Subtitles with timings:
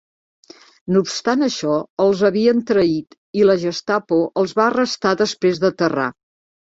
[0.93, 6.07] No obstant això, els havien traït i la Gestapo els va arrestar després d"aterrar.